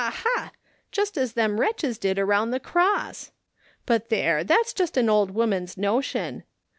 [0.03, 0.51] Aha!'
[0.91, 3.29] just as them wretclies did around the cross.
[3.85, 6.41] But there, that's just an old ■woman's notion.